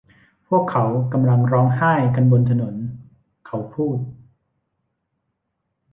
[0.47, 2.75] พวกเขากำลังร้องไห้กันบนถนน'
[3.47, 3.97] เขาพูด